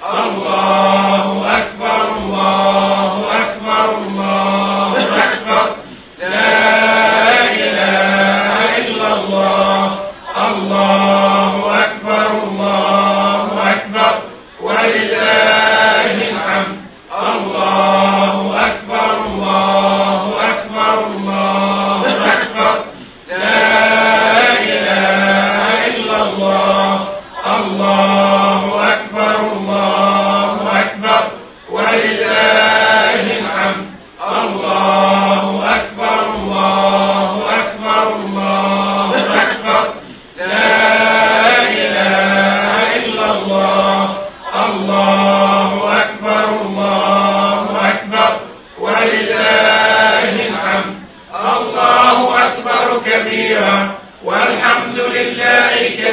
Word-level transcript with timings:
Alam. 0.00 0.97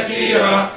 كثيرا 0.05 0.69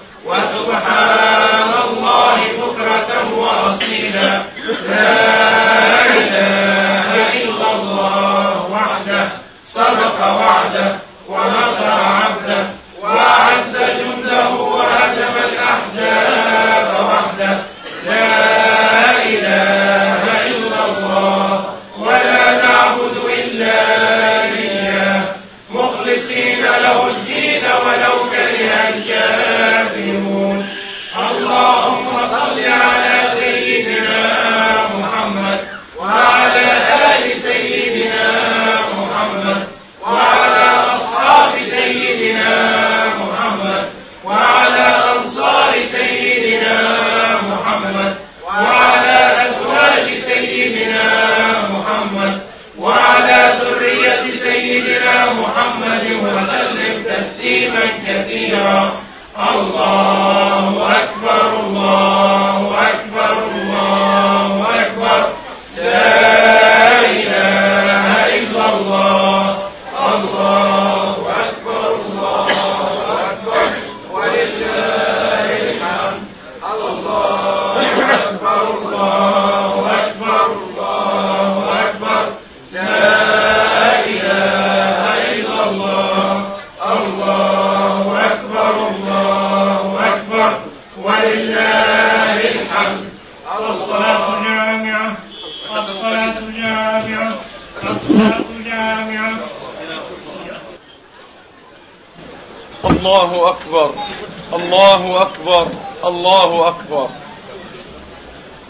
الله 105.18 105.22
أكبر. 105.22 105.68
الله 106.04 106.68
أكبر. 106.68 107.08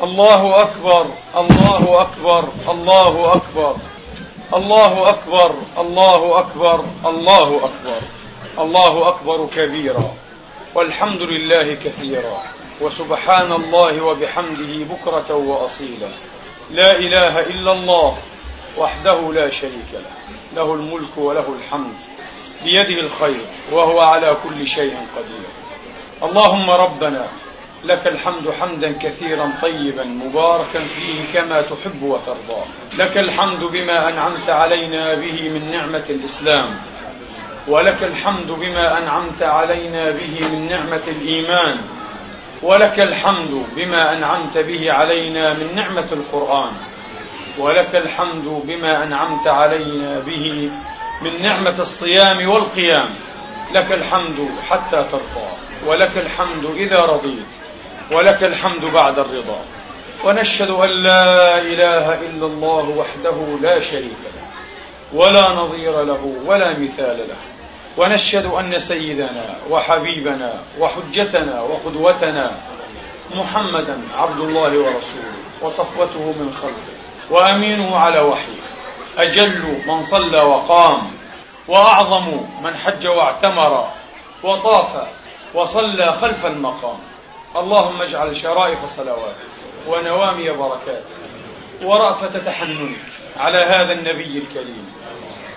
الله 0.03 0.61
أكبر. 0.61 1.07
الله 1.37 2.03
أكبر. 2.03 2.45
الله 2.65 3.33
أكبر. 3.33 3.77
الله 4.55 5.09
أكبر. 5.09 5.55
الله 5.79 6.39
أكبر. 6.39 6.85
الله 7.07 7.57
أكبر. 7.57 8.01
الله 8.59 9.09
أكبر 9.09 9.47
كبيرا. 9.57 10.15
والحمد 10.75 11.21
لله 11.21 11.75
كثيرا. 11.75 12.43
وسبحان 12.81 13.53
الله 13.53 14.03
وبحمده 14.03 14.85
بكرة 14.95 15.35
وأصيلا. 15.35 16.09
لا 16.71 16.91
إله 16.91 17.41
إلا 17.41 17.73
الله 17.73 18.19
وحده 18.79 19.33
لا 19.33 19.51
شريك 19.51 19.93
له. 19.93 20.11
له 20.57 20.75
الملك 20.75 21.19
وله 21.19 21.55
الحمد. 21.59 21.95
بيده 22.65 23.01
الخير. 23.01 23.45
وهو 23.73 24.01
على 24.01 24.37
كل 24.45 24.67
شيء 24.67 24.97
قدير. 25.17 25.68
اللهم 26.23 26.71
ربنا 26.71 27.27
لك 27.85 28.07
الحمد 28.07 28.51
حمدا 28.61 28.95
كثيرا 29.03 29.53
طيبا 29.63 30.05
مباركا 30.05 30.81
فيه 30.81 31.41
كما 31.41 31.63
تحب 31.63 32.03
وترضى. 32.03 32.63
لك 32.99 33.19
الحمد 33.19 33.65
بما 33.65 34.09
أنعمت 34.09 34.51
علينا 34.51 35.15
به 35.15 35.49
من 35.49 35.71
نعمة 35.73 36.05
الإسلام. 36.11 36.81
ولك 37.69 38.03
الحمد 38.03 38.47
بما 38.47 38.99
أنعمت 38.99 39.43
علينا 39.43 40.11
به 40.11 40.49
من 40.53 40.69
نعمة 40.69 41.07
الإيمان. 41.09 41.79
ولك 42.63 43.01
الحمد 43.01 43.67
بما 43.77 44.13
أنعمت 44.13 44.59
به 44.59 44.93
علينا 44.93 45.55
من 45.55 45.73
نعمة 45.75 46.09
القرآن. 46.13 46.73
ولك 47.59 47.97
الحمد 47.97 48.63
بما 48.65 49.03
أنعمت 49.03 49.47
علينا 49.47 50.19
به 50.19 50.71
من 51.23 51.31
نعمة 51.43 51.75
الصيام 51.79 52.49
والقيام. 52.49 53.09
لك 53.75 53.93
الحمد 53.93 54.49
حتى 54.71 55.05
ترضى 55.13 55.49
ولك 55.87 56.17
الحمد 56.17 56.65
إذا 56.77 56.99
رضيت 56.99 57.47
ولك 58.13 58.45
الحمد 58.45 58.85
بعد 58.85 59.19
الرضا. 59.19 59.61
ونشهد 60.25 60.71
أن 60.71 60.89
لا 60.89 61.59
إله 61.59 62.15
إلا 62.15 62.47
الله 62.47 62.95
وحده 62.97 63.59
لا 63.63 63.81
شريك 63.81 64.23
له 64.25 64.43
ولا 65.13 65.49
نظير 65.49 66.03
له 66.03 66.33
ولا 66.47 66.79
مثال 66.79 67.19
له. 67.19 67.37
ونشهد 67.97 68.47
أن 68.47 68.79
سيدنا 68.79 69.57
وحبيبنا 69.71 70.63
وحجتنا 70.79 71.61
وقدوتنا 71.61 72.57
محمدا 73.35 74.01
عبد 74.17 74.41
الله 74.41 74.79
ورسوله 74.79 75.39
وصفوته 75.63 76.19
من 76.19 76.53
خلقه 76.63 76.95
وأمينه 77.31 77.97
على 77.97 78.21
وحيه 78.21 78.63
أجل 79.19 79.79
من 79.87 80.03
صلى 80.03 80.41
وقام 80.41 81.11
وأعظم 81.69 82.41
من 82.63 82.77
حج 82.77 83.07
واعتمر 83.07 83.89
وطاف 84.43 85.09
وصلى 85.55 86.13
خلف 86.13 86.47
المقام. 86.47 86.99
اللهم 87.57 88.03
اجعل 88.03 88.37
شرائف 88.37 88.85
صلواتك 88.85 89.55
ونوامي 89.89 90.51
بركاتك 90.51 91.05
ورأفة 91.83 92.39
تحننك 92.39 92.99
على 93.37 93.59
هذا 93.59 93.93
النبي 93.93 94.39
الكريم 94.39 94.95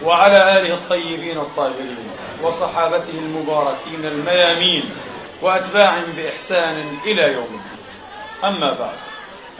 وعلى 0.03 0.57
آله 0.57 0.73
الطيبين 0.73 1.37
الطاهرين 1.37 2.11
وصحابته 2.43 3.13
المباركين 3.13 4.05
الميامين 4.05 4.89
وأتباعهم 5.41 6.13
بإحسان 6.17 6.87
إلى 7.05 7.33
يوم 7.33 7.43
الدين. 7.45 7.85
أما 8.43 8.79
بعد 8.79 8.97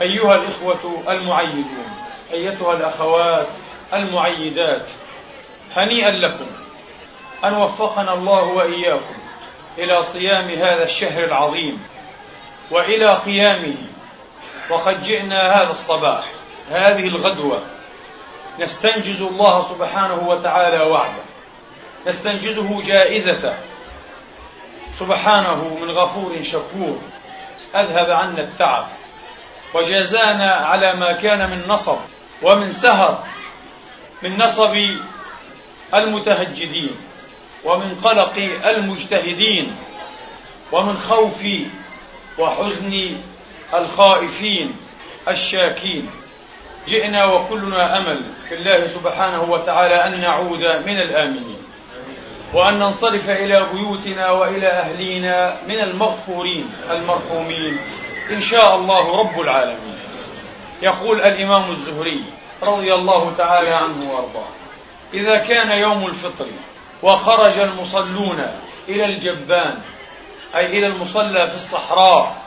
أيها 0.01 0.35
الإخوة 0.35 1.03
المعيدون 1.07 1.91
أيتها 2.33 2.73
الأخوات 2.73 3.47
المعيدات 3.93 4.89
هنيئا 5.75 6.11
لكم 6.11 6.45
أن 7.43 7.53
وفقنا 7.53 8.13
الله 8.13 8.43
وإياكم 8.43 9.15
إلى 9.77 10.03
صيام 10.03 10.49
هذا 10.49 10.83
الشهر 10.83 11.23
العظيم 11.23 11.83
وإلى 12.71 13.13
قيامه. 13.15 13.75
وقد 14.69 15.03
جئنا 15.03 15.61
هذا 15.61 15.71
الصباح 15.71 16.25
هذه 16.71 17.07
الغدوة. 17.07 17.63
نستنجز 18.59 19.21
الله 19.21 19.63
سبحانه 19.63 20.27
وتعالى 20.27 20.83
وعده. 20.83 21.23
نستنجزه 22.07 22.81
جائزة. 22.81 23.57
سبحانه 24.95 25.77
من 25.81 25.91
غفور 25.91 26.43
شكور. 26.43 27.01
أذهب 27.75 28.11
عنا 28.11 28.41
التعب. 28.41 28.87
وجازانا 29.73 30.51
على 30.53 30.93
ما 30.93 31.11
كان 31.11 31.49
من 31.49 31.67
نصب. 31.67 31.99
ومن 32.41 32.71
سهر. 32.71 33.23
من 34.23 34.37
نصب 34.37 34.75
المتهجدين 35.95 36.95
ومن 37.65 37.95
قلق 37.95 38.49
المجتهدين 38.65 39.75
ومن 40.71 40.97
خوف 40.97 41.43
وحزن 42.39 43.17
الخائفين 43.73 44.75
الشاكين. 45.27 46.09
جئنا 46.87 47.25
وكلنا 47.25 47.97
أمل 47.97 48.23
في 48.49 48.55
الله 48.55 48.87
سبحانه 48.87 49.43
وتعالى 49.43 49.95
أن 49.95 50.21
نعود 50.21 50.63
من 50.85 50.97
الآمنين 51.01 51.57
وأن 52.53 52.79
ننصرف 52.79 53.29
إلى 53.29 53.67
بيوتنا 53.73 54.31
وإلى 54.31 54.67
أهلينا 54.67 55.57
من 55.67 55.79
المغفورين 55.79 56.69
المرحومين. 56.91 57.77
إن 58.31 58.41
شاء 58.41 58.75
الله 58.75 59.19
رب 59.19 59.41
العالمين. 59.41 59.97
يقول 60.81 61.21
الإمام 61.21 61.71
الزهري 61.71 62.23
رضي 62.63 62.93
الله 62.93 63.33
تعالى 63.37 63.69
عنه 63.69 64.11
وأرضاه. 64.11 64.60
إذا 65.13 65.37
كان 65.37 65.71
يوم 65.71 66.05
الفطر 66.05 66.45
وخرج 67.03 67.59
المصلون 67.59 68.47
إلى 68.89 69.05
الجبان 69.05 69.77
أي 70.55 70.65
إلى 70.65 70.87
المصلى 70.87 71.47
في 71.47 71.55
الصحراء 71.55 72.41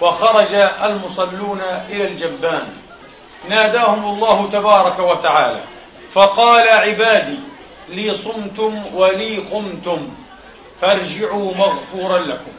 وخرج 0.00 0.54
المصلون 0.82 1.60
إلى 1.88 2.04
الجبان 2.04 2.68
ناداهم 3.48 4.14
الله 4.14 4.48
تبارك 4.52 4.98
وتعالى 4.98 5.60
فقال 6.12 6.68
عبادي 6.68 7.38
لي 7.88 8.14
صمتم 8.14 8.82
ولي 8.94 9.38
قمتم 9.38 10.08
فارجعوا 10.80 11.54
مغفورا 11.54 12.18
لكم. 12.18 12.50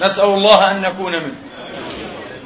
نسأل 0.00 0.28
الله 0.28 0.70
أن 0.70 0.80
نكون 0.80 1.12
منه 1.12 1.36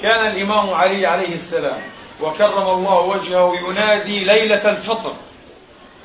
كان 0.03 0.27
الإمام 0.27 0.75
علي 0.75 1.07
عليه 1.07 1.35
السلام 1.35 1.83
وكرم 2.21 2.69
الله 2.69 3.01
وجهه 3.01 3.53
ينادي 3.69 4.25
ليلة 4.25 4.71
الفطر. 4.71 5.15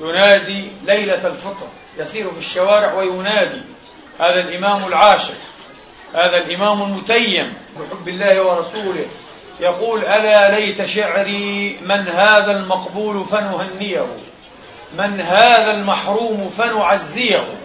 ينادي 0.00 0.70
ليلة 0.84 1.26
الفطر 1.26 1.66
يسير 1.98 2.30
في 2.30 2.38
الشوارع 2.38 2.92
وينادي. 2.92 3.60
هذا 4.20 4.40
الإمام 4.40 4.84
العاشق 4.84 5.34
هذا 6.14 6.36
الإمام 6.36 6.82
المتيم 6.82 7.54
بحب 7.76 8.08
الله 8.08 8.42
ورسوله. 8.42 9.06
يقول 9.60 10.04
ألا 10.04 10.58
ليت 10.58 10.84
شعري 10.84 11.78
من 11.82 12.08
هذا 12.08 12.50
المقبول 12.50 13.24
فنهنيه 13.24 14.06
من 14.98 15.20
هذا 15.20 15.70
المحروم 15.70 16.48
فنعزيه. 16.48 17.58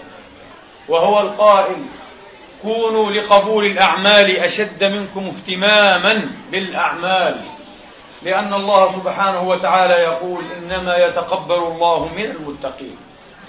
وهو 0.87 1.21
القائل 1.21 1.85
كونوا 2.61 3.11
لقبول 3.11 3.65
الأعمال 3.65 4.37
أشد 4.37 4.83
منكم 4.83 5.33
اهتماما 5.35 6.31
بالأعمال. 6.51 7.41
لأن 8.25 8.53
الله 8.53 8.91
سبحانه 8.91 9.41
وتعالى 9.41 9.93
يقول 9.93 10.43
إنما 10.57 10.97
يتقبل 10.97 11.55
الله 11.55 12.07
من 12.15 12.25
المتقين. 12.25 12.97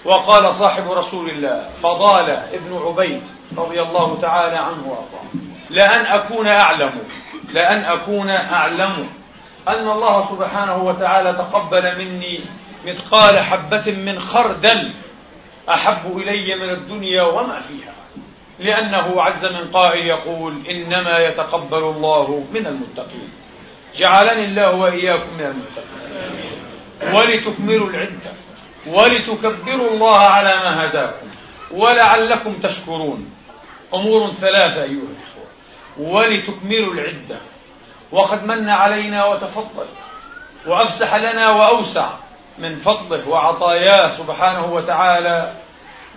وقال 0.05 0.55
صاحب 0.55 0.91
رسول 0.93 1.31
الله 1.31 1.71
فضال 1.83 2.31
ابن 2.31 2.83
عبيد 2.87 3.23
رضي 3.57 3.83
الله 3.83 4.19
تعالى 4.23 4.57
عنه 4.57 4.83
وأرضاه. 4.87 5.31
لأن 5.71 6.07
أكون 6.07 6.47
أعلم 6.47 6.93
لأن 7.53 7.85
أكون 7.85 8.31
أعلم 8.31 9.09
أن 9.69 9.89
الله 9.91 10.29
سبحانه 10.31 10.85
وتعالى 10.85 11.33
تقبل 11.33 11.99
مني 11.99 12.41
مثقال 12.87 13.39
حبة 13.39 13.93
من 13.93 14.19
خردل 14.19 14.91
أحب 15.69 16.19
إلي 16.19 16.55
من 16.55 16.71
الدنيا 16.71 17.23
وما 17.23 17.61
فيها. 17.61 17.95
لأنه 18.59 19.23
عز 19.23 19.47
من 19.47 19.71
قائل 19.73 20.07
يقول 20.07 20.67
إنما 20.67 21.19
يتقبل 21.19 21.79
الله 21.79 22.47
من 22.53 22.67
المتقين. 22.67 23.44
جعلني 23.97 24.45
الله 24.45 24.73
وإياكم 24.73 25.35
من 25.35 25.45
المتقين. 25.45 27.15
ولتكملوا 27.15 27.91
العدة. 27.91 28.33
ولتكبروا 28.87 29.91
الله 29.91 30.17
على 30.17 30.55
ما 30.55 30.85
هداكم. 30.85 31.27
ولعلكم 31.71 32.55
تشكرون. 32.55 33.31
أمور 33.95 34.33
ثلاثة 34.33 34.83
أيها 34.83 34.89
الإخوة. 34.89 35.47
ولتكملوا 35.99 36.95
العدة. 36.95 37.37
وقد 38.11 38.47
من 38.47 38.69
علينا 38.69 39.25
وتفضل. 39.25 39.87
وأفسح 40.67 41.15
لنا 41.15 41.51
وأوسع 41.51 42.09
من 42.59 42.77
فضله 42.77 43.29
وعطاياه 43.29 44.13
سبحانه 44.13 44.73
وتعالى 44.73 45.53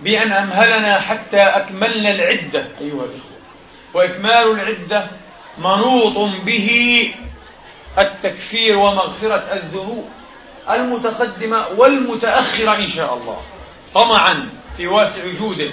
بأن 0.01 0.31
أمهلنا 0.31 0.99
حتى 0.99 1.37
أكملنا 1.37 2.11
العدة 2.11 2.65
أيها 2.81 3.03
الإخوة. 3.03 3.37
وإكمال 3.93 4.51
العدة 4.51 5.07
منوط 5.57 6.17
به 6.45 7.11
التكفير 7.99 8.77
ومغفرة 8.77 9.43
الذنوب 9.53 10.09
المتقدمة 10.69 11.67
والمتأخرة 11.77 12.75
إن 12.75 12.87
شاء 12.87 13.13
الله. 13.13 13.41
طمعا 13.93 14.49
في 14.77 14.87
واسع 14.87 15.21
جوده 15.39 15.71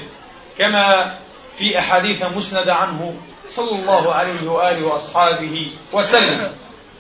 كما 0.59 1.15
في 1.57 1.79
أحاديث 1.79 2.25
مسندة 2.25 2.75
عنه 2.75 3.15
صلى 3.49 3.79
الله 3.79 4.15
عليه 4.15 4.51
وآله 4.51 4.87
وأصحابه 4.87 5.69
وسلم. 5.93 6.53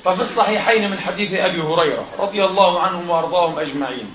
ففي 0.05 0.23
الصحيحين 0.23 0.91
من 0.91 0.99
حديث 0.99 1.33
أبي 1.33 1.61
هريرة 1.61 2.05
رضي 2.19 2.45
الله 2.45 2.81
عنهم 2.81 3.11
وأرضاهم 3.11 3.59
أجمعين. 3.59 4.11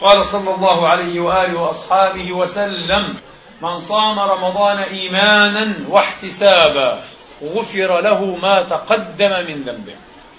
قال 0.00 0.26
صلى 0.26 0.54
الله 0.54 0.88
عليه 0.88 1.20
وآله 1.20 1.60
وأصحابه 1.60 2.32
وسلم 2.32 3.14
من 3.62 3.80
صام 3.80 4.18
رمضان 4.18 4.78
إيمانا 4.78 5.74
واحتسابا 5.88 7.02
غفر 7.44 8.00
له 8.00 8.24
ما 8.24 8.62
تقدم 8.62 9.30
من 9.30 9.62
ذنبه. 9.62 9.94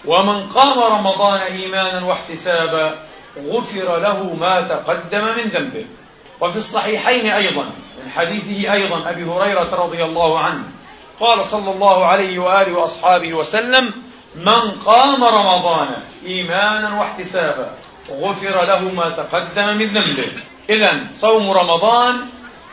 ومن 0.06 0.48
قام 0.48 0.80
رمضان 0.80 1.42
إيمانا 1.42 2.06
واحتسابا 2.06 2.96
غفر 3.48 4.00
له 4.00 4.24
ما 4.24 4.62
تقدم 4.62 5.24
من 5.24 5.44
ذنبه. 5.44 5.86
وفي 6.42 6.58
الصحيحين 6.58 7.32
أيضا 7.32 7.64
من 8.04 8.12
حديثه 8.12 8.74
أيضا 8.74 9.10
أبي 9.10 9.24
هريرة 9.24 9.76
رضي 9.76 10.04
الله 10.04 10.40
عنه 10.40 10.64
قال 11.20 11.46
صلى 11.46 11.72
الله 11.72 12.06
عليه 12.06 12.40
وآله 12.40 12.74
وأصحابه 12.74 13.34
وسلم 13.34 13.94
من 14.36 14.72
قام 14.86 15.24
رمضان 15.24 16.02
إيمانا 16.26 17.00
واحتسابا 17.00 17.72
غفر 18.12 18.66
له 18.66 18.80
ما 18.80 19.10
تقدم 19.10 19.78
من 19.78 19.88
ذنبه. 19.88 20.32
إذا 20.70 21.08
صوم 21.14 21.52
رمضان 21.52 22.16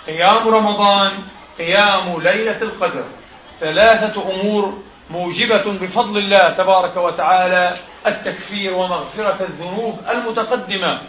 قيام 0.06 0.48
رمضان 0.48 1.12
قيام 1.58 2.20
ليلة 2.22 2.62
القدر 2.62 3.04
ثلاثة 3.60 4.30
أمور 4.30 4.78
موجبة 5.10 5.64
بفضل 5.80 6.18
الله 6.18 6.50
تبارك 6.50 6.96
وتعالى 6.96 7.76
التكفير 8.06 8.74
ومغفرة 8.74 9.36
الذنوب 9.40 10.00
المتقدمة. 10.10 11.00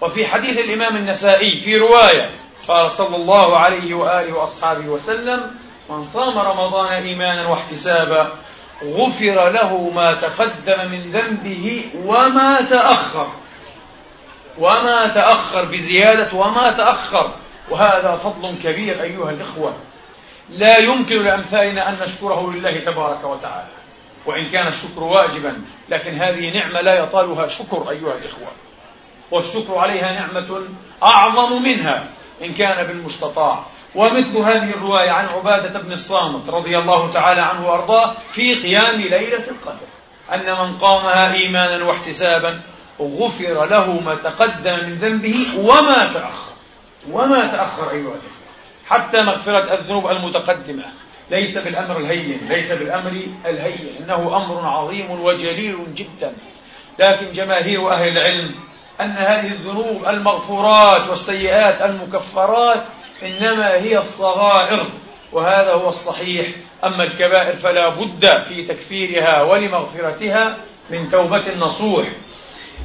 وفي 0.00 0.26
حديث 0.26 0.58
الإمام 0.58 0.96
النسائي 0.96 1.56
في 1.56 1.74
رواية 1.76 2.30
قال 2.68 2.92
صلى 2.92 3.16
الله 3.16 3.58
عليه 3.58 3.94
وآله 3.94 4.32
وأصحابه 4.32 4.86
وسلم 4.88 5.54
من 5.90 6.04
صام 6.04 6.38
رمضان 6.38 6.92
إيمانا 6.92 7.48
واحتسابا 7.48 8.28
غفر 8.84 9.48
له 9.50 9.90
ما 9.90 10.14
تقدم 10.14 10.90
من 10.90 11.10
ذنبه 11.12 11.84
وما 12.04 12.62
تأخر. 12.62 13.28
وما 14.58 15.08
تأخر 15.08 15.64
بزيادة 15.64 16.36
وما 16.36 16.72
تأخر. 16.72 17.32
وهذا 17.70 18.14
فضل 18.14 18.54
كبير 18.64 19.02
أيها 19.02 19.30
الإخوة. 19.30 19.76
لا 20.50 20.78
يمكن 20.78 21.22
لأمثالنا 21.22 21.88
أن 21.88 21.96
نشكره 22.02 22.52
لله 22.52 22.78
تبارك 22.78 23.24
وتعالى. 23.24 23.68
وإن 24.26 24.48
كان 24.48 24.66
الشكر 24.66 25.02
واجبا 25.02 25.62
لكن 25.88 26.14
هذه 26.14 26.54
نعمة 26.54 26.80
لا 26.80 26.94
يطالها 26.94 27.48
شكر 27.48 27.90
أيها 27.90 28.14
الإخوة. 28.14 28.48
والشكر 29.30 29.78
عليها 29.78 30.12
نعمة 30.12 30.62
أعظم 31.02 31.62
منها 31.62 32.06
إن 32.42 32.54
كان 32.54 32.86
بالمستطاع. 32.86 33.64
ومثل 33.94 34.36
هذه 34.36 34.70
الرواية 34.70 35.10
عن 35.10 35.26
عبادة 35.26 35.80
بن 35.80 35.92
الصامت 35.92 36.50
رضي 36.50 36.78
الله 36.78 37.12
تعالى 37.12 37.40
عنه 37.40 37.68
وأرضاه 37.68 38.14
في 38.30 38.54
قيام 38.54 39.00
ليلة 39.00 39.44
القدر 39.48 39.86
أن 40.34 40.64
من 40.64 40.78
قامها 40.78 41.34
إيمانا 41.34 41.84
واحتسابا 41.84 42.60
غفر 43.00 43.66
له 43.66 44.00
ما 44.00 44.14
تقدم 44.14 44.74
من 44.74 44.98
ذنبه 44.98 45.46
وما 45.58 46.12
تأخر. 46.12 46.52
وما 47.10 47.46
تأخر 47.46 47.90
أيها 47.90 48.00
الإخوة. 48.00 48.35
حتى 48.88 49.22
مغفرة 49.22 49.74
الذنوب 49.74 50.10
المتقدمة. 50.10 50.84
ليس 51.30 51.58
بالأمر 51.58 51.98
الهين 51.98 52.40
ليس 52.48 52.72
بالأمر 52.72 53.22
الهين. 53.46 53.96
إنه 54.00 54.36
أمر 54.36 54.68
عظيم 54.68 55.10
وجليل 55.10 55.76
جدا. 55.94 56.32
لكن 56.98 57.32
جماهير 57.32 57.92
أهل 57.92 58.08
العلم 58.08 58.54
أن 59.00 59.10
هذه 59.10 59.52
الذنوب 59.52 60.04
المغفورات 60.08 61.08
والسيئات 61.08 61.82
المكفرات 61.82 62.82
إنما 63.22 63.72
هي 63.72 63.98
الصغائر 63.98 64.84
وهذا 65.32 65.72
هو 65.72 65.88
الصحيح. 65.88 66.46
أما 66.84 67.04
الكبائر 67.04 67.56
فلا 67.56 67.88
بد 67.88 68.42
في 68.42 68.62
تكفيرها 68.62 69.42
ولمغفرتها 69.42 70.56
من 70.90 71.10
توبة 71.10 71.44
نصوح 71.58 72.06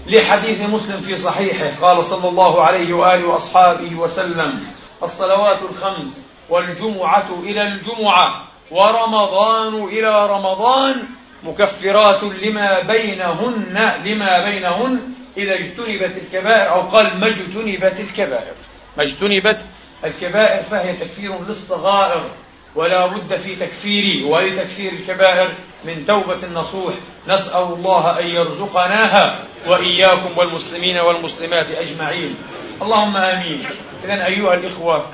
لحديث 0.07 0.61
مسلم 0.61 1.01
في 1.01 1.15
صحيحه 1.15 1.71
قال 1.81 2.05
صلى 2.05 2.29
الله 2.29 2.63
عليه 2.63 2.93
وآله 2.93 3.27
وأصحابه 3.27 3.95
وسلم 3.95 4.65
الصلوات 5.03 5.59
الخمس 5.69 6.27
والجمعة 6.49 7.27
إلى 7.43 7.67
الجمعة 7.67 8.47
ورمضان 8.71 9.83
إلى 9.83 10.27
رمضان 10.27 11.03
مكفرات 11.43 12.23
لما 12.23 12.79
بينهن 12.79 14.01
لما 14.05 14.45
بينهن 14.45 14.99
إذا 15.37 15.53
اجتنبت 15.53 16.17
الكبائر 16.17 16.71
أو 16.71 16.81
قال 16.81 17.19
ما 17.19 17.27
اجتنبت 17.27 17.99
الكبائر. 17.99 18.53
ما 18.97 19.03
اجتنبت 19.03 19.65
الكبائر 20.05 20.63
فهي 20.63 20.93
تكفير 20.93 21.39
للصغائر 21.47 22.29
ولا 22.75 23.05
بد 23.05 23.35
في 23.35 23.55
تكفير 23.55 24.25
ولتكفير 24.25 24.91
الكبائر؟ 24.91 25.53
من 25.85 26.05
توبة 26.05 26.47
نصوح 26.53 26.93
نسأل 27.27 27.63
الله 27.63 28.19
أن 28.19 28.27
يرزقناها 28.27 29.43
وإياكم 29.67 30.37
والمسلمين 30.37 30.97
والمسلمات 30.97 31.71
أجمعين. 31.71 32.35
اللهم 32.81 33.17
آمين. 33.17 33.65
إذا 34.03 34.25
أيها 34.25 34.53
الإخوة 34.53 35.05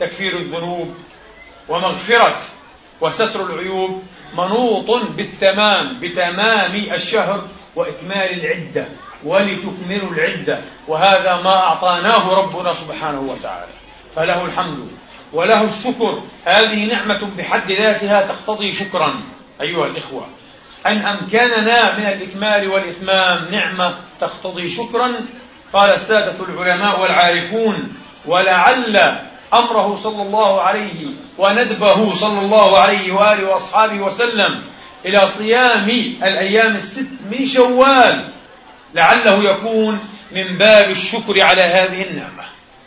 تكفير 0.00 0.38
الذنوب 0.38 0.94
ومغفرة 1.68 2.40
وستر 3.00 3.46
العيوب 3.46 4.02
منوط 4.34 5.04
بالتمام 5.16 6.00
بتمام 6.00 6.74
الشهر 6.74 7.48
وإكمال 7.76 8.44
العدة 8.44 8.84
ولتكملوا 9.24 10.10
العدة. 10.10 10.60
وهذا 10.88 11.36
ما 11.36 11.56
أعطاناه 11.56 12.30
ربنا 12.30 12.74
سبحانه 12.74 13.20
وتعالى. 13.20 13.72
فله 14.16 14.44
الحمد 14.44 14.88
وله 15.32 15.64
الشكر. 15.64 16.22
هذه 16.44 16.86
نعمة 16.86 17.30
بحد 17.38 17.72
ذاتها 17.72 18.26
تقتضي 18.26 18.72
شكرا 18.72 19.14
أيها 19.60 19.86
الإخوة. 19.86 20.26
أن 20.86 20.96
أمكننا 20.96 21.98
من 21.98 22.04
الإكمال 22.04 22.68
والإتمام 22.68 23.48
نعمة 23.50 23.94
تقتضي 24.20 24.68
شكرا 24.68 25.26
قال 25.72 25.90
السادة 25.90 26.34
العلماء 26.48 27.00
والعارفون 27.00 27.94
ولعل 28.26 29.18
أمره 29.54 29.96
صلى 29.96 30.22
الله 30.22 30.62
عليه 30.62 31.06
وندبه 31.38 32.14
صلى 32.14 32.40
الله 32.40 32.78
عليه 32.78 33.12
وآله 33.12 33.48
وأصحابه 33.48 34.00
وسلم 34.00 34.62
إلى 35.04 35.28
صيام 35.28 35.88
الأيام 36.22 36.76
الست 36.76 37.08
من 37.30 37.46
شوال 37.46 38.24
لعله 38.94 39.50
يكون 39.50 39.98
من 40.32 40.58
باب 40.58 40.90
الشكر 40.90 41.42
على 41.42 41.62
هذه 41.62 42.02
النعمة 42.02 42.44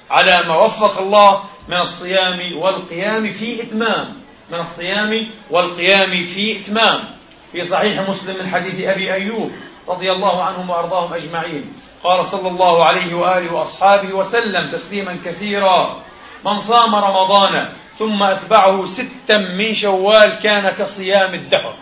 على 0.09 0.43
ما 0.47 0.55
وفق 0.55 0.99
الله 0.99 1.43
من 1.67 1.77
الصيام 1.77 2.57
والقيام 2.57 3.31
في 3.31 3.61
إتمام 3.63 4.23
من 4.51 4.59
الصيام 4.59 5.27
والقيام 5.49 6.23
في 6.23 6.59
إتمام. 6.59 7.03
في 7.51 7.63
صحيح 7.63 8.09
مسلم 8.09 8.37
من 8.37 8.49
حديث 8.49 8.87
أبي 8.87 9.13
أيوب 9.13 9.51
رضي 9.87 10.11
الله 10.11 10.43
عنهم 10.43 10.69
وأرضاهم 10.69 11.13
أجمعين. 11.13 11.73
قال 12.03 12.25
صلى 12.25 12.49
الله 12.49 12.85
عليه 12.85 13.13
وآله 13.13 13.53
وأصحابه 13.53 14.13
وسلم 14.13 14.71
تسليما 14.71 15.17
كثيرا. 15.25 16.03
من 16.45 16.59
صام 16.59 16.95
رمضان 16.95 17.73
ثم 17.99 18.23
أتبعه 18.23 18.85
ستا 18.85 19.37
من 19.37 19.73
شوال 19.73 20.39
كان 20.43 20.69
كصيام 20.69 21.33
الدهر 21.33 21.75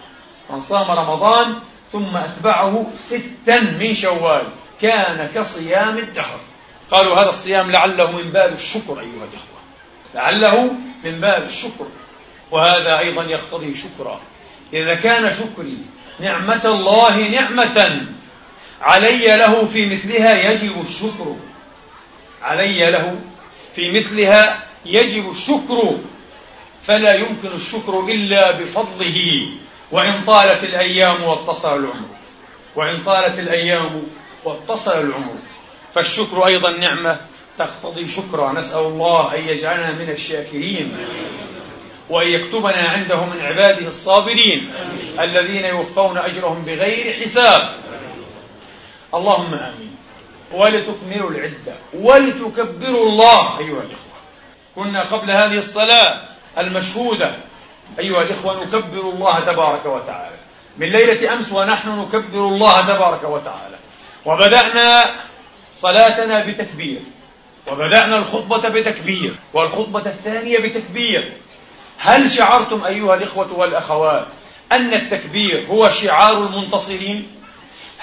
من 0.50 0.60
صام 0.60 0.92
رمضان 0.92 1.60
ثم 1.92 2.18
أتبعه 2.18 2.88
ستا 2.96 3.60
من 3.60 3.94
شوال 3.94 4.44
كان 4.82 5.30
كصيام 5.36 5.98
الدهر 5.98 6.40
قالوا 6.92 7.16
هذا 7.16 7.30
الصيام 7.30 7.72
لعله 7.72 8.12
من 8.12 8.32
باب 8.32 8.54
الشكر 8.54 9.00
أيها 9.00 9.26
الإخوة. 9.26 9.60
لعله 10.16 10.74
من 11.04 11.20
باب 11.22 11.44
الشكر. 11.44 11.88
وهذا 12.52 13.00
أيضا 13.00 13.24
يقتضي 13.24 13.76
شكرا. 13.76 14.20
إذا 14.74 14.96
كان 14.96 15.34
شكري 15.34 15.78
نعمة 16.20 16.62
الله 16.66 17.28
نعمة 17.28 18.08
علي 18.82 19.38
له 19.38 19.66
في 19.66 19.86
مثلها 19.86 20.52
يجب 20.52 20.82
الشكر. 20.82 21.36
علي 22.42 22.92
له 22.92 23.20
في 23.76 23.92
مثلها 23.92 24.64
يجب 24.86 25.32
الشكر. 25.32 25.98
فلا 26.84 27.14
يمكن 27.14 27.52
الشكر 27.56 28.00
إلا 28.00 28.52
بفضله. 28.52 29.50
وإن 29.92 30.26
طالت 30.26 30.64
الأيام 30.64 31.24
واتصل 31.24 31.80
العمر. 31.80 32.08
وإن 32.76 33.04
طالت 33.04 33.40
الأيام 33.40 34.04
واتصل 34.44 35.00
العمر. 35.00 35.36
فالشكر 35.96 36.46
أيضا 36.46 36.70
نعمة 36.72 37.20
تقتضي 37.58 38.08
شكرا. 38.08 38.54
نسأل 38.54 38.86
الله 38.86 39.36
أن 39.36 39.48
يجعلنا 39.48 39.92
من 39.92 40.10
الشاكرين. 40.10 40.98
وأن 42.10 42.28
يكتبنا 42.28 42.90
عنده 42.90 43.26
من 43.26 43.42
عباده 43.42 43.88
الصابرين. 43.88 44.74
الذين 45.20 45.66
يوفون 45.66 46.18
أجرهم 46.18 46.62
بغير 46.62 47.14
حساب. 47.22 47.70
اللهم 49.14 49.54
آمين. 49.54 49.96
ولتكملوا 50.52 51.30
العدة. 51.30 51.76
ولتكبروا 51.94 53.10
الله. 53.10 53.60
أيها 53.60 53.82
الإخوة. 53.82 54.12
كنا 54.76 55.04
قبل 55.12 55.32
هذه 55.32 55.58
الصلاة 55.58 56.22
المشهودة. 56.58 57.36
أيها 58.00 58.22
الإخوة 58.22 58.64
نكبر 58.64 59.00
الله 59.00 59.40
تبارك 59.40 59.86
وتعالى. 59.86 60.36
من 60.78 60.88
ليلة 60.88 61.34
أمس 61.34 61.52
ونحن 61.52 62.00
نكبر 62.00 62.48
الله 62.48 62.82
تبارك 62.82 63.24
وتعالى. 63.24 63.78
وبدأنا 64.26 65.16
صلاتنا 65.78 66.46
بتكبير. 66.46 67.00
وبدأنا 67.72 68.18
الخطبة 68.18 68.70
بتكبير. 68.70 69.34
والخطبة 69.54 70.06
الثانية 70.06 70.60
بتكبير. 70.60 71.34
هل 71.98 72.32
شعرتم 72.32 72.84
أيها 72.84 73.16
الإخوة 73.16 73.54
والأخوات 73.54 74.28
أن 74.72 74.94
التكبير 74.94 75.68
هو 75.68 75.90
شعار 75.90 76.38
المنتصرين؟ 76.38 77.41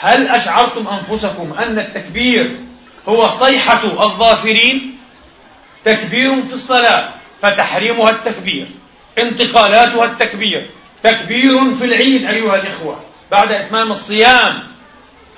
هل 0.00 0.28
أشعرتم 0.28 0.88
أنفسكم 0.88 1.52
أن 1.52 1.78
التكبير 1.78 2.56
هو 3.08 3.28
صيحة 3.28 3.84
الظافرين؟ 3.84 4.98
تكبير 5.84 6.42
في 6.42 6.54
الصلاة 6.54 7.08
فتحريمها 7.42 8.10
التكبير 8.10 8.68
انتقالاتها 9.18 10.04
التكبير 10.04 10.70
تكبير 11.02 11.74
في 11.74 11.84
العيد 11.84 12.24
أيها 12.24 12.56
الإخوة 12.56 13.00
بعد 13.30 13.52
إتمام 13.52 13.92
الصيام 13.92 14.62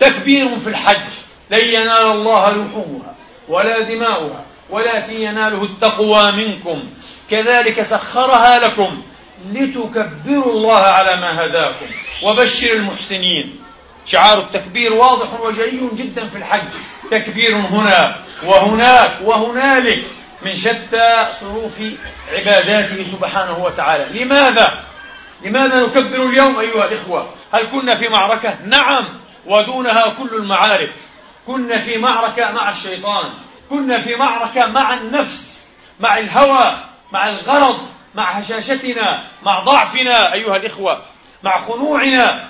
تكبير 0.01 0.49
في 0.49 0.67
الحج 0.67 1.11
لن 1.51 1.59
ينال 1.59 2.11
الله 2.11 2.51
لحومها 2.51 3.15
ولا 3.49 3.81
دماؤها 3.81 4.45
ولكن 4.71 5.13
يناله 5.13 5.65
التقوى 5.65 6.33
منكم 6.33 6.83
كذلك 7.31 7.83
سخرها 7.83 8.59
لكم 8.59 9.03
لتكبروا 9.53 10.53
الله 10.53 10.79
على 10.79 11.21
ما 11.21 11.47
هداكم 11.47 11.87
وبشر 12.23 12.73
المحسنين 12.73 13.57
شعار 14.07 14.39
التكبير 14.39 14.93
واضح 14.93 15.41
وجلي 15.41 15.89
جدا 15.97 16.29
في 16.29 16.39
الحج. 16.39 16.69
تكبير 17.11 17.57
هنا 17.57 18.17
وهناك 18.45 19.11
وهنالك 19.25 20.05
من 20.43 20.57
شتى 20.57 21.27
صروف 21.41 21.83
عباداته 22.33 23.05
سبحانه 23.05 23.65
وتعالى. 23.65 24.25
لماذا؟ 24.25 24.85
لماذا 25.45 25.81
نكبر 25.81 26.27
اليوم 26.27 26.59
أيها 26.59 26.85
الإخوة؟ 26.85 27.29
هل 27.53 27.67
كنا 27.73 27.95
في 27.95 28.09
معركة؟ 28.09 28.55
نعم 28.67 29.09
ودونها 29.47 30.09
كل 30.09 30.37
المعارك. 30.37 30.93
كنا 31.47 31.79
في 31.79 31.99
معركة 31.99 32.51
مع 32.51 32.71
الشيطان. 32.71 33.31
كنا 33.71 33.99
في 33.99 34.17
معركة 34.17 34.67
مع 34.67 34.95
النفس 34.95 35.69
مع 36.01 36.19
الهوى 36.19 36.77
مع 37.13 37.29
الغرض 37.29 37.89
مع 38.15 38.31
هشاشتنا 38.31 39.25
مع 39.43 39.61
ضعفنا 39.61 40.33
أيها 40.33 40.57
الإخوة 40.57 41.03
مع 41.43 41.61
خنوعنا 41.61 42.49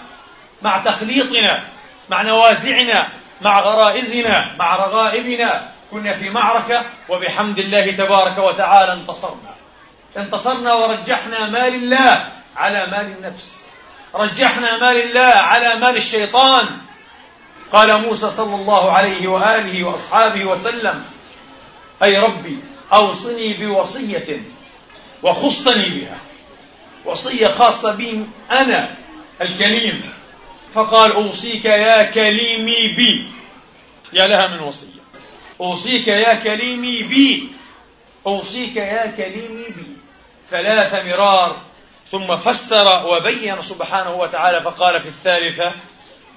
مع 0.63 0.79
تخليطنا 0.79 1.65
مع 2.09 2.23
نوازعنا 2.23 3.09
مع 3.41 3.61
غرائزنا 3.61 4.57
مع 4.59 4.77
رغائبنا. 4.77 5.69
كنا 5.91 6.15
في 6.15 6.31
معركة 6.31 6.85
وبحمد 7.09 7.59
الله 7.59 7.91
تبارك 7.93 8.39
وتعالى 8.39 8.93
انتصرنا. 8.93 9.55
انتصرنا 10.17 10.75
ورجحنا 10.75 11.51
مال 11.51 11.75
الله 11.75 12.33
على 12.57 12.87
مال 12.87 13.15
النفس. 13.19 13.67
رجحنا 14.15 14.79
مال 14.79 15.03
الله 15.03 15.35
على 15.35 15.77
مال 15.77 15.97
الشيطان. 15.97 16.79
قال 17.73 18.01
موسى 18.01 18.31
صلى 18.31 18.55
الله 18.55 18.93
عليه 18.93 19.29
وآله 19.29 19.85
وأصحابه 19.85 20.45
وسلم 20.45 21.05
أي 22.03 22.19
ربي 22.19 22.59
أوصني 22.93 23.55
بوصية 23.55 24.41
وخصني 25.23 25.91
بها. 25.91 26.19
وصية 27.05 27.49
خاصة 27.49 27.95
بي 27.95 28.27
أنا 28.51 28.95
الكليم 29.41 30.20
فقال 30.75 31.13
أوصيك 31.13 31.65
يا 31.65 32.03
كليمي 32.03 32.89
بي. 32.97 33.29
يا 34.13 34.27
لها 34.27 34.47
من 34.47 34.61
وصية. 34.61 35.01
أوصيك 35.61 36.09
يا 36.09 36.35
كليمي 36.35 37.03
بي. 37.03 37.49
أوصيك 38.27 38.77
يا 38.77 39.15
كليمي 39.17 39.65
بي. 39.65 39.97
ثلاث 40.51 40.95
مرار. 40.95 41.57
ثم 42.11 42.37
فسر 42.37 43.07
وبين 43.07 43.63
سبحانه 43.63 44.11
وتعالى 44.11 44.61
فقال 44.61 45.01
في 45.01 45.09
الثالثة 45.09 45.75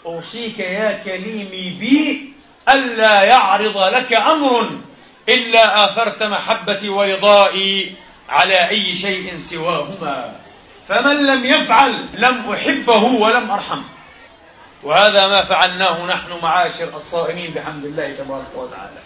أوصيك 0.05 0.59
يا 0.59 1.01
كليمي 1.05 1.69
بي 1.79 2.33
ألا 2.69 3.21
يعرض 3.21 3.77
لك 3.77 4.13
أمر 4.13 4.77
إلا 5.29 5.85
آثرت 5.85 6.23
محبتي 6.23 6.89
ورضائي 6.89 7.95
على 8.29 8.69
أي 8.69 8.95
شيء 8.95 9.37
سواهما. 9.37 10.35
فمن 10.87 11.25
لم 11.25 11.45
يفعل 11.45 12.05
لم 12.13 12.51
أحبه 12.51 13.03
ولم 13.03 13.51
أرحمه. 13.51 13.83
وهذا 14.83 15.27
ما 15.27 15.43
فعلناه 15.43 16.05
نحن 16.05 16.39
معاشر 16.43 16.89
الصائمين 16.95 17.53
بحمد 17.53 17.85
الله 17.85 18.15
تبارك 18.15 18.55
وتعالى. 18.55 18.99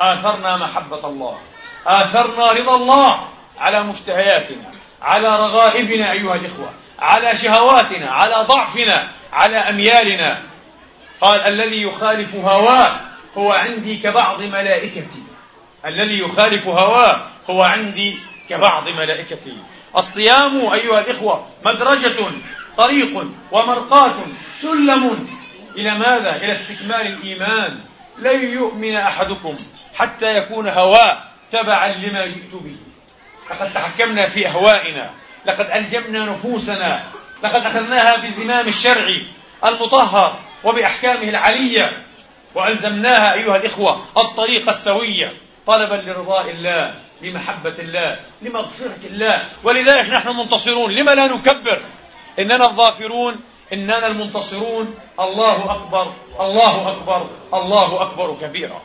آثرنا 0.00 0.56
محبة 0.56 1.08
الله. 1.08 1.38
آثرنا 1.86 2.52
رضا 2.52 2.76
الله 2.76 3.28
على 3.58 3.82
مشتهياتنا 3.82 4.72
على 5.02 5.28
رغائبنا 5.28 6.12
أيها 6.12 6.34
الإخوة 6.34 6.70
على 6.98 7.36
شهواتنا 7.36 8.10
على 8.10 8.34
ضعفنا 8.34 9.08
على 9.32 9.56
أميالنا. 9.56 10.42
قال 11.20 11.40
الذي 11.40 11.82
يخالف 11.82 12.34
هواه 12.34 13.00
هو 13.38 13.52
عندي 13.52 13.96
كبعض 13.96 14.42
ملائكتي. 14.42 15.22
الذي 15.86 16.18
يخالف 16.20 16.66
هواه 16.66 17.26
هو 17.50 17.62
عندي 17.62 18.18
كبعض 18.48 18.88
ملائكتي. 18.88 19.56
الصيام 19.96 20.72
أيها 20.72 21.00
الإخوة 21.00 21.46
مدرجة 21.64 22.14
طريق 22.78 23.26
ومرقاة 23.52 24.14
سلم. 24.54 25.28
إلى 25.76 25.98
ماذا؟ 25.98 26.36
إلى 26.36 26.52
استكمال 26.52 27.06
الإيمان. 27.06 27.80
لن 28.18 28.52
يؤمن 28.52 28.96
أحدكم 28.96 29.56
حتى 29.94 30.36
يكون 30.36 30.68
هواه 30.68 31.22
تبعا 31.52 31.88
لما 31.88 32.26
جئت 32.26 32.52
به. 32.52 32.76
لقد 33.50 33.72
تحكمنا 33.72 34.26
في 34.26 34.48
أهوائنا. 34.48 35.10
لقد 35.46 35.70
ألجمنا 35.70 36.26
نفوسنا. 36.26 37.02
لقد 37.42 37.66
أخذناها 37.66 38.16
بزمام 38.16 38.68
الشرع 38.68 39.20
المطهر 39.64 40.38
وبأحكامه 40.64 41.28
العلية. 41.28 42.02
وألزمناها 42.54 43.34
أيها 43.34 43.56
الإخوة 43.56 44.04
الطريق 44.16 44.68
السوية 44.68 45.32
طلبا 45.66 45.94
لرضاء 45.94 46.50
الله 46.50 46.94
لمحبة 47.22 47.74
الله 47.78 48.20
لمغفرة 48.42 48.98
الله. 49.04 49.44
ولذلك 49.64 50.10
نحن 50.10 50.28
منتصرون. 50.28 50.92
لما 50.92 51.10
لا 51.10 51.26
نكبر؟ 51.26 51.82
إننا 52.38 52.66
الظافرون 52.66 53.40
إننا 53.72 54.06
المنتصرون. 54.06 54.94
الله 55.20 55.72
أكبر 55.72 56.12
الله 56.40 56.88
أكبر 56.88 57.30
الله 57.54 58.02
أكبر 58.02 58.36
كبيرا. 58.40 58.82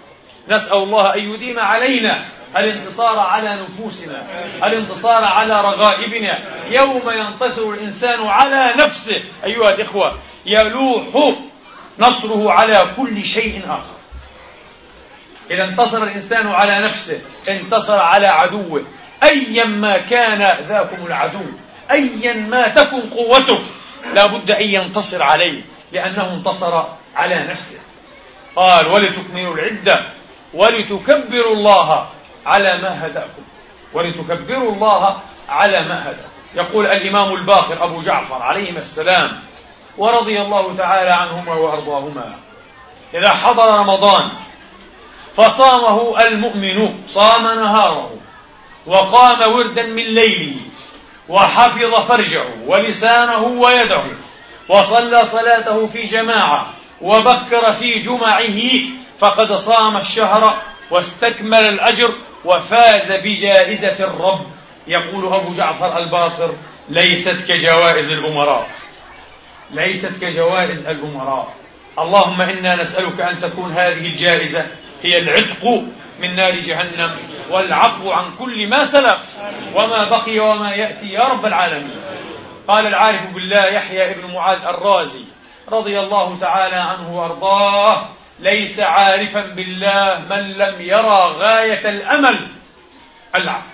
نسأل 0.50 0.78
الله 0.78 1.14
أن 1.14 1.20
يديم 1.20 1.60
علينا 1.60 2.26
الانتصار 2.58 3.20
على 3.20 3.58
نفوسنا 3.62 4.28
الانتصار 4.64 5.24
على 5.24 5.62
رغائبنا. 5.62 6.40
يوم 6.70 7.02
ينتصر 7.10 7.70
الإنسان 7.70 8.28
على 8.28 8.74
نفسه. 8.78 9.24
أيها 9.44 9.70
الإخوة 9.70 10.18
يلوح 10.46 11.34
نصره 12.00 12.52
على 12.52 12.88
كل 12.98 13.26
شيء 13.26 13.62
آخر. 13.66 13.96
إذا 15.52 15.64
انتصر 15.64 16.04
الإنسان 16.04 16.48
على 16.48 16.80
نفسه 16.86 17.22
انتصر 17.50 18.00
على 18.00 18.28
عدوه. 18.28 18.84
أيا 19.24 19.66
ما 19.66 19.98
كان 19.98 20.66
ذاكم 20.68 21.06
العدو. 21.06 21.46
أيا 21.92 22.34
ما 22.34 22.68
تكن 22.68 23.02
قوته 23.02 23.60
لا 24.13 24.25
بد 24.25 24.52
أن 24.52 24.63
ينتصر 24.63 25.24
عليه 25.24 25.62
لأنه 25.92 26.34
انتصر 26.34 26.84
على 27.16 27.48
نفسه. 27.50 27.80
قال 28.56 28.88
ولتكملوا 28.88 29.54
العدة 29.54 30.02
ولتكبروا 30.54 31.54
الله 31.54 32.10
على 32.46 32.78
ما 32.78 33.06
هداكم 33.08 33.44
ولتكبروا 33.94 34.72
الله 34.72 35.20
على 35.50 35.84
ما 35.84 36.04
هداكم. 36.04 36.34
يقول 36.56 36.86
الإمام 36.86 37.34
الباقر 37.34 37.84
أبو 37.84 38.02
جعفر 38.02 38.42
عليهما 38.42 38.80
السلام 38.80 39.40
ورضي 39.98 40.42
الله 40.42 40.75
تعالى 40.78 41.10
عنهما 41.10 41.54
وأرضاهما. 41.54 42.36
إذا 43.13 43.30
حضر 43.30 43.80
رمضان 43.80 44.30
فصامه 45.38 46.28
المؤمن 46.28 47.04
صام 47.08 47.44
نهاره 47.44 48.12
وقام 48.86 49.54
وردا 49.54 49.84
من 49.84 50.04
ليله 50.04 50.56
وحفظ 51.34 51.96
فرجه 52.08 52.44
ولسانه 52.66 53.44
ويده 53.44 54.04
وصلى 54.70 55.25
صلاته 55.25 55.88
في 55.88 56.04
جماعة 56.04 56.74
وبكر 57.02 57.72
في 57.72 58.00
جمعه 58.00 58.62
فقد 59.20 59.54
صام 59.54 59.98
الشهر 59.98 60.58
واستكمل 60.92 61.60
الأجر 61.60 62.13
وفاز 62.46 63.12
بجائزة 63.12 63.96
الرب. 64.00 64.46
يقول 64.88 65.34
أبو 65.34 65.54
جعفر 65.54 65.98
الباقر 65.98 66.56
ليست 66.90 67.52
كجوائز 67.52 68.12
الأمراء. 68.12 68.70
ليست 69.72 70.22
كجوائز 70.22 70.88
الأمراء. 70.88 71.54
اللهم 72.00 72.42
إنا 72.42 72.75
نسألك 72.75 73.22
أن 73.22 73.42
تكون 73.42 73.72
هذه 73.72 74.08
الجائزة 74.08 74.66
هي 75.04 75.17
العتق 75.17 75.84
من 76.19 76.36
نار 76.36 76.56
جهنم. 76.56 77.17
والعفو 77.49 78.12
عن 78.12 78.36
كل 78.39 78.67
ما 78.67 78.84
سلف. 78.84 79.38
وما 79.73 80.04
بقي 80.04 80.39
وما 80.39 80.76
يأتي 80.76 81.06
يا 81.06 81.23
رب 81.23 81.45
العالمين. 81.45 82.02
قال 82.67 82.88
العارف 82.88 83.26
بالله 83.26 83.65
يحيى 83.65 84.12
ابن 84.12 84.34
معاذ 84.34 84.65
الرازي 84.65 85.26
رضي 85.71 85.99
الله 85.99 86.38
تعالى 86.41 86.76
عنه 86.76 87.17
وأرضاه 87.17 88.10
ليس 88.39 88.80
عارفا 88.80 89.41
بالله 89.41 90.21
من 90.30 90.54
لم 90.54 90.82
يرى 90.82 91.34
غاية 91.38 91.89
الأمل. 91.89 92.47
العفو. 93.36 93.73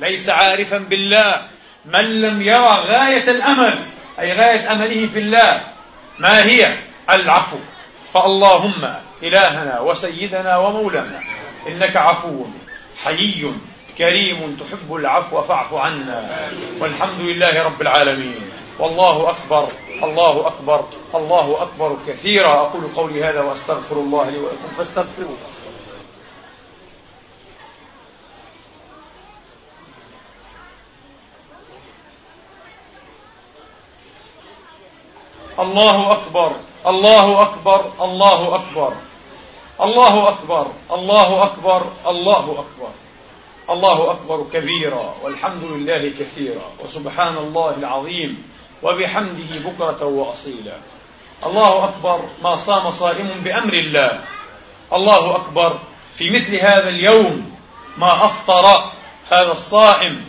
ليس 0.00 0.30
عارفا 0.30 0.78
بالله 0.78 1.42
من 1.84 2.20
لم 2.20 2.42
يرى 2.42 2.78
غاية 2.86 3.30
الأمل. 3.30 3.84
أي 4.20 4.32
غاية 4.32 4.72
أمله 4.72 5.06
في 5.06 5.18
الله. 5.18 5.60
ما 6.18 6.44
هي؟ 6.44 6.74
العفو. 7.10 7.58
فاللهم 8.14 8.96
إلهنا 9.22 9.80
وسيدنا 9.80 10.56
ومولانا. 10.56 11.18
إنك 11.68 11.96
عفو 11.96 12.44
حيي 13.04 13.52
كريم 13.98 14.56
تحب 14.56 14.94
العفو 14.94 15.42
فاعف 15.42 15.74
عنا. 15.74 16.50
والحمد 16.80 17.20
لله 17.20 17.62
رب 17.62 17.82
العالمين. 17.82 18.50
والله 18.78 19.30
أكبر 19.30 19.68
الله 20.02 20.46
أكبر 20.46 20.84
الله 21.14 21.62
أكبر 21.62 21.96
كثيرا. 22.06 22.54
أقول 22.54 22.84
قولي 22.96 23.24
هذا 23.24 23.42
وأستغفر 23.42 23.96
الله 23.96 24.30
لي 24.30 24.38
ولكم 24.38 24.68
فاستغفروه. 24.78 25.36
الله 35.58 36.12
أكبر 36.12 36.52
الله 36.86 37.42
أكبر 37.42 37.92
الله 38.00 38.54
أكبر. 38.54 38.94
الله 39.80 40.28
أكبر 40.28 40.66
الله 40.90 41.42
أكبر 41.42 41.86
الله 42.06 42.44
أكبر. 42.52 42.90
الله 43.70 44.10
أكبر 44.10 44.46
كبيرا 44.52 45.14
والحمد 45.22 45.64
لله 45.64 46.12
كثيرا 46.20 46.72
وسبحان 46.84 47.36
الله 47.36 47.74
العظيم 47.74 48.42
وبحمده 48.82 49.50
بكرة 49.64 50.04
وأصيلا. 50.04 50.76
الله 51.46 51.84
أكبر 51.84 52.20
ما 52.42 52.56
صام 52.56 52.90
صائم 52.90 53.40
بأمر 53.44 53.74
الله. 53.74 54.20
الله 54.92 55.36
أكبر 55.36 55.78
في 56.16 56.30
مثل 56.30 56.56
هذا 56.56 56.88
اليوم 56.88 57.56
ما 57.98 58.24
أفطر 58.24 58.92
هذا 59.30 59.52
الصائم 59.52 60.24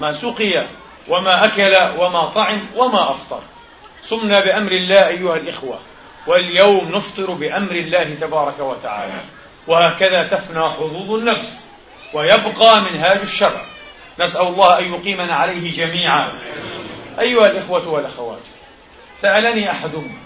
ما 0.00 0.12
سقي 0.12 0.66
وما 1.08 1.44
أكل 1.44 1.76
وما 1.98 2.26
طعم 2.26 2.66
وما 2.76 3.10
أفطر. 3.10 3.40
صمنا 4.02 4.40
بأمر 4.40 4.72
الله 4.72 5.06
أيها 5.06 5.36
الإخوة. 5.36 5.78
واليوم 6.26 6.92
نفطر 6.94 7.30
بأمر 7.30 7.72
الله 7.72 8.14
تبارك 8.20 8.60
وتعالى. 8.60 9.20
وهكذا 9.66 10.28
تفنى 10.28 10.68
حظوظ 10.70 11.10
النفس 11.10 11.72
ويبقى 12.14 12.80
منهاج 12.80 13.20
الشرع. 13.20 13.64
نسأل 14.18 14.46
الله 14.46 14.78
أن 14.78 14.94
يقيمنا 14.94 15.34
عليه 15.34 15.72
جميعا. 15.72 16.32
أيها 17.20 17.46
الإخوة 17.46 17.88
والأخوات 17.88 18.40
سألني 19.16 19.70
أحدهم 19.70 20.18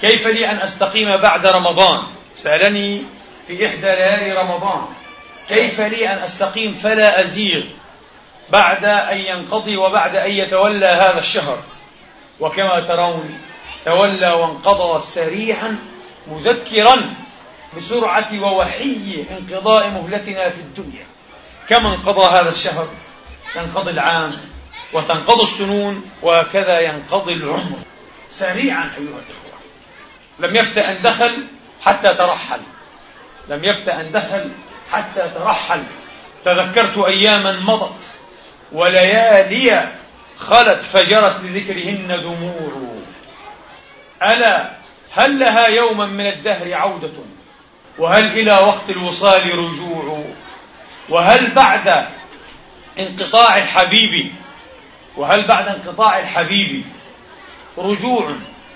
كيف 0.00 0.26
لي 0.26 0.50
أن 0.50 0.56
أستقيم 0.56 1.16
بعد 1.16 1.46
رمضان؟ 1.46 2.06
سألني 2.36 3.02
في 3.46 3.66
إحدى 3.66 3.86
ليالي 3.86 4.32
رمضان 4.32 4.86
كيف 5.48 5.80
لي 5.80 6.08
أن 6.12 6.18
أستقيم 6.18 6.74
فلا 6.74 7.20
أزيغ 7.20 7.64
بعد 8.50 8.84
أن 8.84 9.16
ينقضي 9.16 9.76
وبعد 9.76 10.16
أن 10.16 10.30
يتولى 10.30 10.86
هذا 10.86 11.18
الشهر؟ 11.18 11.58
وكما 12.40 12.80
ترون 12.80 13.38
تولى 13.84 14.32
وانقضى 14.32 15.02
سريعا 15.02 15.78
مذكرا 16.28 17.14
بسرعة 17.76 18.28
ووحي 18.40 19.26
انقضاء 19.30 19.90
مهلتنا 19.90 20.48
في 20.48 20.60
الدنيا. 20.60 21.06
كما 21.68 21.88
انقضى 21.94 22.40
هذا 22.40 22.50
الشهر 22.50 22.88
ينقضي 23.56 23.90
العام 23.90 24.32
وتنقضي 24.92 25.42
السنون 25.42 26.10
وهكذا 26.22 26.80
ينقضي 26.80 27.32
العمر. 27.32 27.78
سريعا 28.30 28.84
أيها 28.84 28.98
الإخوة. 28.98 29.54
لم 30.38 30.56
يفت 30.56 30.78
أن 30.78 31.02
دخل 31.02 31.46
حتى 31.82 32.14
ترحل. 32.14 32.60
لم 33.48 33.64
يفت 33.64 33.88
أن 33.88 34.12
دخل 34.12 34.50
حتى 34.90 35.30
ترحل. 35.34 35.82
تذكرت 36.44 36.98
أياما 36.98 37.60
مضت 37.60 38.04
وليالي 38.72 39.92
خلت 40.38 40.82
فجرت 40.82 41.40
لذكرهن 41.44 42.08
دموع 42.22 42.93
ألا 44.32 44.70
هل 45.12 45.38
لها 45.38 45.66
يوما 45.66 46.06
من 46.06 46.26
الدهر 46.26 46.74
عودة؟ 46.74 47.12
وهل 47.98 48.26
إلى 48.26 48.52
وقت 48.52 48.90
الوصال 48.90 49.58
رجوع؟ 49.58 50.24
وهل 51.08 51.50
بعد 51.50 52.06
انقطاع 52.98 53.58
الحبيب؟ 53.58 54.32
وهل 55.16 55.46
بعد 55.46 55.68
انقطاع 55.68 56.18
الحبيب 56.18 56.84
رجوع؟ 57.78 58.34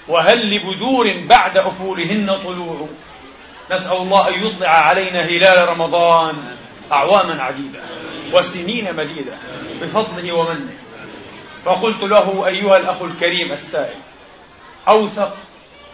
وهل 0.08 0.54
لبدور 0.54 1.14
بعد 1.26 1.56
أفولهن 1.56 2.38
طلوع؟ 2.44 2.88
نسأل 3.70 3.96
الله 3.96 4.28
أن 4.28 4.46
يطلع 4.46 4.68
علينا 4.68 5.24
هلال 5.24 5.68
رمضان 5.68 6.56
أعواما 6.92 7.42
عديدة 7.42 7.80
وسنين 8.32 8.96
مديدة 8.96 9.32
بفضله 9.80 10.32
ومنه. 10.32 10.72
فقلت 11.64 12.02
له 12.02 12.46
أيها 12.46 12.76
الأخ 12.76 13.02
الكريم 13.02 13.52
السائل 13.52 13.96
أوثق 14.88 15.36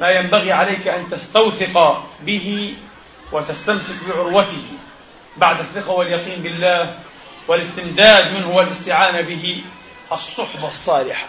ما 0.01 0.11
ينبغي 0.11 0.53
عليك 0.53 0.89
أن 0.89 1.09
تستوثق 1.09 2.05
به 2.23 2.75
وتستمسك 3.33 3.97
بعروته 4.09 4.63
بعد 5.37 5.61
الثقة 5.61 5.91
واليقين 5.91 6.43
بالله 6.43 6.99
والاستمداد 7.49 8.37
منه 8.37 8.57
والاستعانة 8.57 9.21
به. 9.21 9.63
الصحبة 10.13 10.69
الصالحة 10.69 11.27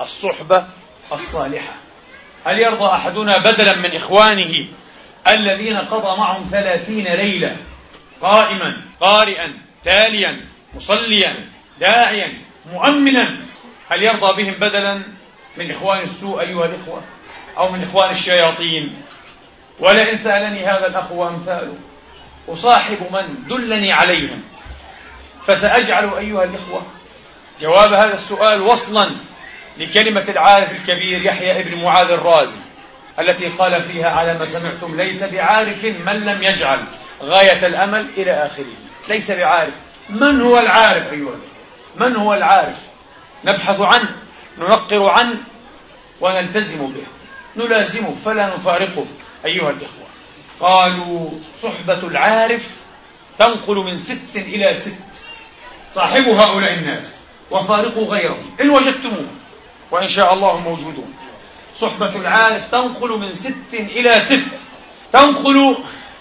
الصحبة 0.00 0.66
الصالحة. 1.12 1.74
هل 2.44 2.58
يرضى 2.58 2.84
أحدنا 2.84 3.38
بدلا 3.38 3.76
من 3.76 3.96
إخوانه 3.96 4.66
الذين 5.28 5.76
قضى 5.76 6.18
معهم 6.18 6.46
ثلاثين 6.50 7.04
ليلة 7.04 7.56
قائما 8.20 8.82
قارئا 9.00 9.58
تاليا 9.84 10.40
مصليا 10.74 11.48
داعيا 11.80 12.32
مؤمنا؟ 12.72 13.36
هل 13.88 14.02
يرضى 14.02 14.42
بهم 14.42 14.54
بدلا 14.54 15.02
من 15.56 15.70
إخوان 15.70 16.02
السوء 16.02 16.40
أيها 16.40 16.66
الإخوة 16.66 17.02
أو 17.56 17.68
من 17.72 17.82
إخوان 17.82 18.10
الشياطين. 18.10 19.02
ولئن 19.78 20.16
سألني 20.16 20.66
هذا 20.66 20.86
الأخ 20.86 21.12
وأمثاله 21.12 21.74
أصاحب 22.48 22.98
من 23.12 23.44
دلني 23.48 23.92
عليهم. 23.92 24.42
فسأجعل 25.46 26.14
أيها 26.14 26.44
الإخوة 26.44 26.82
جواب 27.60 27.92
هذا 27.92 28.14
السؤال 28.14 28.62
وصلا 28.62 29.10
لكلمة 29.78 30.24
العارف 30.28 30.72
الكبير 30.72 31.22
يحيى 31.22 31.60
ابن 31.60 31.82
معاذ 31.82 32.10
الرازي 32.10 32.58
التي 33.18 33.48
قال 33.48 33.82
فيها 33.82 34.10
على 34.10 34.34
ما 34.34 34.46
سمعتم 34.46 34.96
ليس 34.96 35.24
بعارف 35.24 35.84
من 35.84 36.24
لم 36.24 36.42
يجعل 36.42 36.84
غاية 37.22 37.66
الأمل 37.66 38.06
إلى 38.16 38.30
آخره. 38.30 38.74
ليس 39.08 39.30
بعارف. 39.30 39.74
من 40.10 40.40
هو 40.40 40.58
العارف 40.58 41.12
أيها 41.12 41.12
الإخوة؟ 41.12 41.38
من 41.96 42.16
هو 42.16 42.34
العارف؟ 42.34 42.78
نبحث 43.44 43.80
عنه. 43.80 44.16
ننقر 44.62 45.08
عنه 45.08 45.38
ونلتزم 46.20 46.86
به. 46.86 47.06
نلازمه 47.56 48.16
فلا 48.24 48.46
نفارقه 48.46 49.06
أيها 49.44 49.70
الإخوة. 49.70 50.06
قالوا 50.60 51.30
صحبة 51.62 52.08
العارف 52.08 52.70
تنقل 53.38 53.76
من 53.76 53.98
ست 53.98 54.36
إلى 54.36 54.74
ست. 54.74 54.98
صاحبوا 55.90 56.34
هؤلاء 56.34 56.72
الناس 56.72 57.20
وفارقوا 57.50 58.06
غيرهم. 58.06 58.56
إن 58.60 58.70
وجدتموه 58.70 59.28
وإن 59.90 60.08
شاء 60.08 60.34
الله 60.34 60.60
موجودون. 60.60 61.14
صحبة 61.76 62.16
العارف 62.16 62.70
تنقل 62.70 63.08
من 63.08 63.34
ست 63.34 63.74
إلى 63.74 64.20
ست. 64.20 64.48
تنقل 65.12 65.76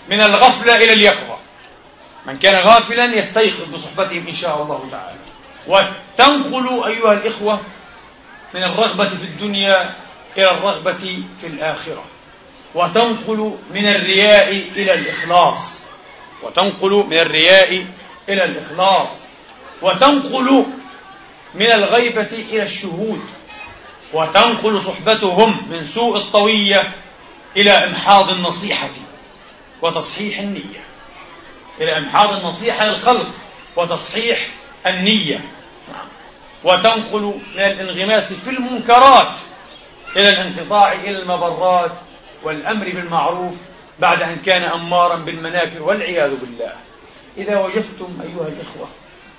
من 0.09 0.21
الغفلة 0.21 0.75
إلى 0.75 0.93
اليقظة. 0.93 1.37
من 2.25 2.37
كان 2.37 2.63
غافلا 2.63 3.15
يستيقظ 3.15 3.69
بصحبتهم 3.73 4.27
إن 4.27 4.35
شاء 4.35 4.61
الله 4.63 4.87
تعالى. 4.91 5.19
وتنقل 5.67 6.83
أيها 6.87 7.13
الإخوة 7.13 7.61
من 8.53 8.63
الرغبة 8.63 9.07
في 9.09 9.23
الدنيا 9.23 9.95
إلى 10.37 10.51
الرغبة 10.51 11.23
في 11.41 11.47
الآخرة. 11.47 12.03
وتنقل 12.75 13.57
من 13.71 13.87
الرياء 13.87 14.49
إلى 14.75 14.93
الإخلاص. 14.93 15.83
وتنقل 16.43 16.91
من 16.91 17.17
الرياء 17.17 17.85
إلى 18.29 18.43
الإخلاص. 18.43 19.23
وتنقل 19.81 20.65
من 21.55 21.71
الغيبة 21.71 22.29
إلى 22.49 22.63
الشهود. 22.63 23.21
وتنقل 24.13 24.81
صحبتهم 24.81 25.69
من 25.69 25.85
سوء 25.85 26.17
الطوية 26.17 26.91
إلى 27.57 27.71
إمحاض 27.71 28.29
النصيحة 28.29 28.91
وتصحيح 29.81 30.39
النية. 30.39 30.83
إلى 31.81 31.97
إمحاض 31.97 32.33
النصيحة 32.33 32.85
للخلق 32.85 33.27
وتصحيح 33.75 34.39
النية. 34.87 35.45
وتنقل 36.63 37.21
من 37.55 37.61
الانغماس 37.61 38.33
في 38.33 38.49
المنكرات 38.49 39.37
إلى 40.17 40.29
الانقطاع 40.29 40.93
إلى 40.93 41.19
المبرات 41.19 41.91
والأمر 42.43 42.85
بالمعروف 42.85 43.55
بعد 43.99 44.21
أن 44.21 44.35
كان 44.35 44.63
أمارا 44.63 45.15
بالمناكر 45.15 45.83
والعياذ 45.83 46.35
بالله. 46.39 46.73
إذا 47.37 47.59
وجدتم 47.59 48.19
أيها 48.21 48.47
الإخوة 48.47 48.87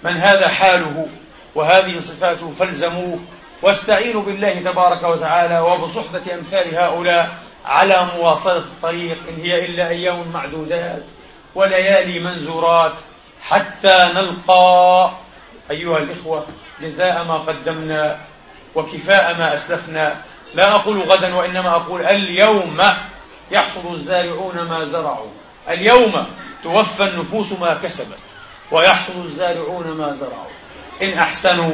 من 0.05 0.17
هذا 0.17 0.49
حاله 0.49 1.07
وهذه 1.55 1.99
صفاته 1.99 2.51
فالزموه 2.51 3.19
واستعينوا 3.63 4.23
بالله 4.23 4.61
تبارك 4.61 5.03
وتعالى 5.03 5.61
وبصحبة 5.61 6.35
أمثال 6.35 6.75
هؤلاء 6.75 7.37
على 7.65 8.11
مواصلة 8.17 8.57
الطريق 8.57 9.19
إن 9.29 9.43
هي 9.43 9.65
إلا 9.65 9.89
أيام 9.89 10.29
معدودات 10.33 11.03
وليالي 11.55 12.19
منزورات 12.19 12.93
حتى 13.43 14.13
نلقى 14.15 15.11
أيها 15.71 15.99
الإخوة 15.99 16.47
جزاء 16.83 17.25
ما 17.25 17.39
قدمنا 17.39 18.21
وكفاء 18.75 19.39
ما 19.39 19.55
أسلفنا. 19.55 20.17
لا 20.55 20.75
أقول 20.75 21.03
غدا 21.03 21.35
وإنما 21.35 21.71
أقول 21.77 22.05
اليوم 22.05 22.81
يحصد 23.51 23.93
الزارعون 23.93 24.63
ما 24.63 24.85
زرعوا. 24.85 25.31
اليوم 25.69 26.27
توفى 26.63 27.03
النفوس 27.03 27.53
ما 27.53 27.75
كسبت 27.75 28.19
ويحصد 28.71 29.25
الزارعون 29.25 29.87
ما 29.87 30.13
زرعوا. 30.13 30.53
إن 31.03 31.19
أحسنوا 31.19 31.73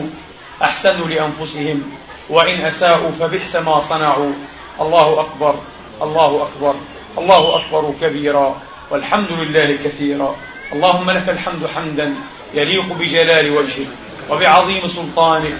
أحسنوا 0.63 1.07
لأنفسهم 1.07 1.93
وإن 2.31 2.61
أساءوا 2.61 3.11
فبئس 3.11 3.57
ما 3.57 3.81
صنعوا. 3.81 4.33
الله 4.81 5.21
أكبر 5.21 5.55
الله 6.03 6.43
أكبر 6.43 6.75
الله 7.19 7.57
أكبر 7.57 7.95
كبيرا 8.01 8.63
والحمد 8.91 9.31
لله 9.33 9.77
كثيرا. 9.77 10.37
اللهم 10.73 11.11
لك 11.11 11.29
الحمد 11.29 11.67
حمدا 11.67 12.15
يليق 12.55 12.93
بجلال 12.93 13.51
وجهك 13.51 13.89
وبعظيم 14.31 14.89
سلطانك. 14.89 15.57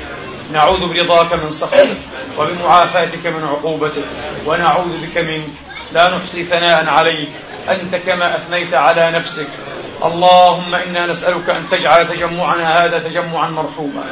نعوذ 0.53 0.81
برضاك 0.95 1.33
من 1.33 1.51
سخطك 1.51 1.97
وبمعافاتك 2.39 3.27
من 3.27 3.45
عقوبتك. 3.45 4.05
ونعوذ 4.47 5.07
بك 5.07 5.19
منك. 5.19 5.49
لا 5.93 6.17
نحصي 6.17 6.45
ثناء 6.45 6.87
عليك. 6.87 7.29
أنت 7.69 7.97
كما 7.97 8.37
أثنيت 8.37 8.75
على 8.75 9.11
نفسك. 9.11 9.49
اللهم 10.05 10.75
إنا 10.75 11.07
نسألك 11.07 11.51
أن 11.51 11.69
تجعل 11.71 12.09
تجمعنا 12.09 12.85
هذا 12.85 12.99
تجمعا 12.99 13.49
مرحوما 13.51 14.05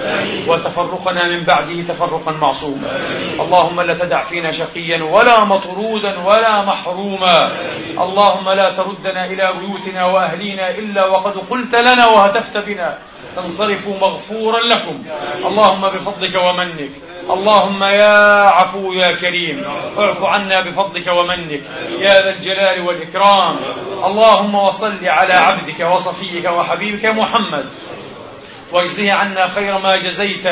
وتفرقنا 0.46 1.22
من 1.36 1.44
بعده 1.44 1.82
تفرقا 1.88 2.32
معصوما. 2.32 3.00
اللهم 3.40 3.80
لا 3.80 3.94
تدع 3.94 4.22
فينا 4.22 4.52
شقيا 4.52 5.02
ولا 5.02 5.44
مطرودا 5.44 6.18
ولا 6.24 6.62
محروما. 6.62 7.52
اللهم 7.98 8.50
لا 8.50 8.70
تردنا 8.70 9.24
إلى 9.24 9.52
بيوتنا 9.60 10.04
وأهلينا 10.04 10.70
إلا 10.70 11.06
وقد 11.06 11.34
قلت 11.50 11.74
لنا 11.74 12.06
وهتفت 12.06 12.56
بنا. 12.56 12.98
انصرفوا 13.38 13.98
مغفورا 13.98 14.60
لكم. 14.60 15.02
اللهم 15.46 15.88
بفضلك 15.88 16.34
ومنك. 16.34 16.90
اللهم 17.30 17.84
يا 17.84 18.42
عفو 18.42 18.92
يا 18.92 19.16
كريم. 19.16 19.64
اعف 19.98 20.24
عنا 20.24 20.60
بفضلك 20.60 21.06
ومنك. 21.06 21.62
يا 21.98 22.22
ذا 22.22 22.30
الجلال 22.30 22.80
والإكرام. 22.80 23.56
اللهم 24.04 24.54
وصل 24.54 25.08
على 25.08 25.34
عبدك 25.34 25.80
وصفيك 25.80 26.44
وحبيبك 26.44 27.04
محمد. 27.04 27.66
واجزه 28.72 29.12
عنا 29.12 29.48
خير 29.48 29.78
ما 29.78 29.96
جزيت. 29.96 30.46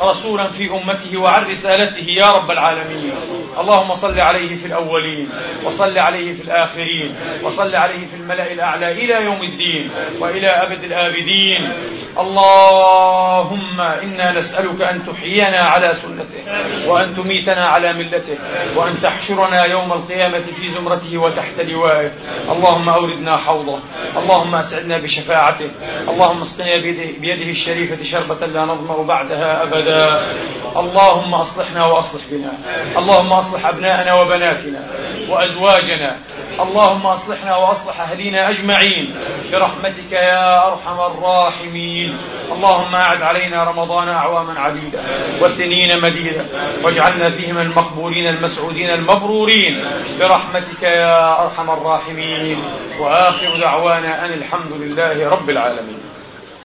رسولا 0.00 0.48
في 0.48 0.70
أمته 0.70 1.20
وعن 1.20 1.44
رسالته 1.50 2.06
يا 2.08 2.30
رب 2.30 2.50
العالمين. 2.50 3.12
اللهم 3.58 3.94
صل 3.94 4.20
عليه 4.20 4.56
في 4.56 4.66
الأولين 4.66 5.28
وصل 5.64 5.98
عليه 5.98 6.32
في 6.32 6.42
الآخرين 6.42 7.14
وصل 7.42 7.74
عليه 7.74 8.06
في 8.06 8.16
الملأ 8.16 8.52
الأعلى 8.52 8.92
إلى 8.92 9.24
يوم 9.24 9.42
الدين 9.42 9.90
وإلى 10.20 10.48
أبد 10.48 10.84
الآبدين. 10.84 11.72
اللهم 12.18 13.80
إنا 13.80 14.32
نسألك 14.32 14.82
أن 14.82 15.06
تحيينا 15.06 15.60
على 15.60 15.94
سنته 15.94 16.42
وأن 16.86 17.16
تميتنا 17.16 17.64
على 17.64 17.92
ملته 17.92 18.38
وأن 18.76 19.00
تحشرنا 19.02 19.64
يوم 19.64 19.92
القيامة 19.92 20.44
في 20.60 20.70
زمرته 20.70 21.18
وتحت 21.18 21.60
لوائه. 21.60 22.10
اللهم 22.50 22.88
أوردنا 22.88 23.36
حوضه 23.36 23.78
اللهم 24.16 24.54
أسعدنا 24.54 24.98
بشفاعته 24.98 25.70
اللهم 26.08 26.40
اسقنا 26.40 26.76
بيده 27.20 27.50
الشريفة 27.50 28.04
شربة 28.04 28.46
لا 28.46 28.60
نظمأ 28.60 29.02
بعدها 29.02 29.62
أبدا. 29.62 29.81
أبدا 29.82 30.22
اللهم 30.76 31.34
أصلحنا 31.34 31.86
وأصلح 31.86 32.22
بنا. 32.30 32.52
اللهم 32.98 33.32
أصلح 33.32 33.66
أبناءنا 33.66 34.14
وبناتنا 34.14 34.80
وأزواجنا. 35.28 36.16
اللهم 36.60 37.06
أصلحنا 37.06 37.56
وأصلح 37.56 38.00
أهلينا 38.00 38.50
أجمعين. 38.50 39.14
برحمتك 39.52 40.12
يا 40.12 40.66
أرحم 40.66 41.00
الراحمين. 41.00 42.18
اللهم 42.52 42.94
أعد 42.94 43.22
علينا 43.22 43.64
رمضان 43.64 44.08
أعواما 44.08 44.60
عديدة 44.60 45.00
وسنين 45.40 46.00
مديدة 46.00 46.44
واجعلنا 46.82 47.30
فيهم 47.30 47.58
المقبولين 47.58 48.26
المسعودين 48.26 48.90
المبرورين. 48.90 49.84
برحمتك 50.20 50.82
يا 50.82 51.42
أرحم 51.44 51.70
الراحمين. 51.70 52.64
وآخر 53.00 53.60
دعوانا 53.60 54.26
أن 54.26 54.32
الحمد 54.32 54.72
لله 54.72 55.28
رب 55.30 55.50
العالمين. 55.50 56.11